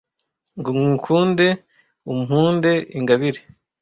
[0.57, 1.47] Ngo ngukunde
[2.11, 3.41] umpunde ingabire